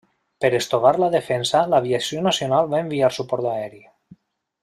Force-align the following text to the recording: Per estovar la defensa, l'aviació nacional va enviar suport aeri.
Per 0.43 0.49
estovar 0.59 0.93
la 1.03 1.09
defensa, 1.15 1.61
l'aviació 1.73 2.23
nacional 2.29 2.73
va 2.73 2.81
enviar 2.87 3.13
suport 3.19 3.51
aeri. 3.53 3.83